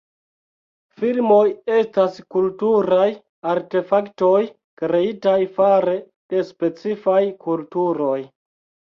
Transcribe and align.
Filmoj 0.99 1.41
estas 1.79 2.15
kulturaj 2.35 3.09
artefaktoj 3.51 4.39
kreitaj 4.83 5.35
fare 5.59 5.93
de 6.35 6.41
specifaj 6.49 7.19
kulturoj. 7.49 8.17